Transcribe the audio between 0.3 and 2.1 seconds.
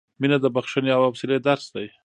د بښنې او حوصلې درس دی.